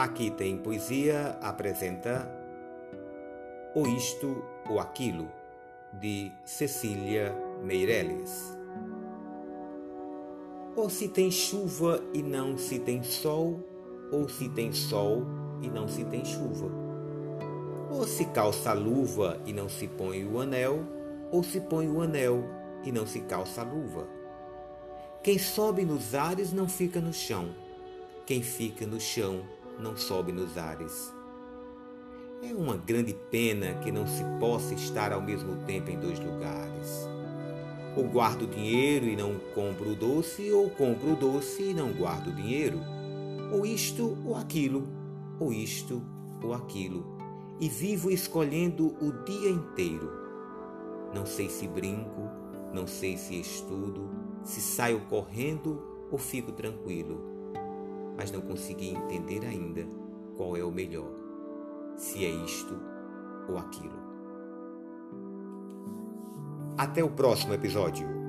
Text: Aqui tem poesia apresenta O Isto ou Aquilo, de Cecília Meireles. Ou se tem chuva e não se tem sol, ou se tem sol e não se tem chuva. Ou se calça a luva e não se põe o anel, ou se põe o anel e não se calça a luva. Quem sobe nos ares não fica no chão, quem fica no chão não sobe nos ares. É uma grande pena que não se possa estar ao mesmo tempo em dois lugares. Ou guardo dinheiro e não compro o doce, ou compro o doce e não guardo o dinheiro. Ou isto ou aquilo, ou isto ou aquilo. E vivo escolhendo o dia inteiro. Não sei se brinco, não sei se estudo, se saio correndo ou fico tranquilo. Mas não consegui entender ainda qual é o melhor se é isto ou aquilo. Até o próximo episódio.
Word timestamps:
Aqui 0.00 0.30
tem 0.30 0.56
poesia 0.56 1.36
apresenta 1.42 2.26
O 3.74 3.86
Isto 3.86 4.42
ou 4.66 4.80
Aquilo, 4.80 5.28
de 5.92 6.32
Cecília 6.42 7.36
Meireles. 7.62 8.56
Ou 10.74 10.88
se 10.88 11.06
tem 11.06 11.30
chuva 11.30 12.02
e 12.14 12.22
não 12.22 12.56
se 12.56 12.78
tem 12.78 13.02
sol, 13.02 13.60
ou 14.10 14.26
se 14.26 14.48
tem 14.48 14.72
sol 14.72 15.22
e 15.60 15.68
não 15.68 15.86
se 15.86 16.02
tem 16.06 16.24
chuva. 16.24 16.70
Ou 17.90 18.06
se 18.06 18.24
calça 18.24 18.70
a 18.70 18.72
luva 18.72 19.38
e 19.44 19.52
não 19.52 19.68
se 19.68 19.86
põe 19.86 20.24
o 20.24 20.40
anel, 20.40 20.82
ou 21.30 21.42
se 21.42 21.60
põe 21.60 21.86
o 21.90 22.00
anel 22.00 22.42
e 22.84 22.90
não 22.90 23.06
se 23.06 23.20
calça 23.20 23.60
a 23.60 23.64
luva. 23.64 24.08
Quem 25.22 25.38
sobe 25.38 25.84
nos 25.84 26.14
ares 26.14 26.54
não 26.54 26.66
fica 26.66 27.02
no 27.02 27.12
chão, 27.12 27.54
quem 28.24 28.42
fica 28.42 28.86
no 28.86 28.98
chão 28.98 29.59
não 29.80 29.96
sobe 29.96 30.32
nos 30.32 30.56
ares. 30.58 31.12
É 32.42 32.54
uma 32.54 32.76
grande 32.76 33.14
pena 33.30 33.74
que 33.82 33.92
não 33.92 34.06
se 34.06 34.22
possa 34.38 34.74
estar 34.74 35.12
ao 35.12 35.20
mesmo 35.20 35.56
tempo 35.66 35.90
em 35.90 35.98
dois 35.98 36.18
lugares. 36.18 37.08
Ou 37.96 38.04
guardo 38.04 38.46
dinheiro 38.46 39.06
e 39.06 39.16
não 39.16 39.38
compro 39.54 39.90
o 39.90 39.94
doce, 39.94 40.50
ou 40.52 40.70
compro 40.70 41.12
o 41.12 41.16
doce 41.16 41.70
e 41.70 41.74
não 41.74 41.92
guardo 41.92 42.28
o 42.28 42.32
dinheiro. 42.32 42.80
Ou 43.52 43.66
isto 43.66 44.16
ou 44.24 44.36
aquilo, 44.36 44.86
ou 45.38 45.52
isto 45.52 46.02
ou 46.42 46.54
aquilo. 46.54 47.04
E 47.60 47.68
vivo 47.68 48.10
escolhendo 48.10 48.94
o 49.02 49.12
dia 49.24 49.50
inteiro. 49.50 50.10
Não 51.14 51.26
sei 51.26 51.50
se 51.50 51.66
brinco, 51.66 52.30
não 52.72 52.86
sei 52.86 53.16
se 53.16 53.38
estudo, 53.38 54.08
se 54.44 54.60
saio 54.60 55.00
correndo 55.10 55.82
ou 56.10 56.18
fico 56.18 56.52
tranquilo. 56.52 57.39
Mas 58.20 58.30
não 58.30 58.42
consegui 58.42 58.90
entender 58.90 59.46
ainda 59.46 59.82
qual 60.36 60.54
é 60.54 60.62
o 60.62 60.70
melhor 60.70 61.10
se 61.96 62.22
é 62.22 62.28
isto 62.28 62.78
ou 63.48 63.56
aquilo. 63.56 63.98
Até 66.76 67.02
o 67.02 67.08
próximo 67.08 67.54
episódio. 67.54 68.19